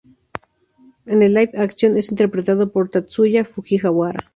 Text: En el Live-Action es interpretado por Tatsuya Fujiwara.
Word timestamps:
En 1.05 1.21
el 1.21 1.35
Live-Action 1.35 1.95
es 1.95 2.09
interpretado 2.09 2.71
por 2.71 2.89
Tatsuya 2.89 3.45
Fujiwara. 3.45 4.19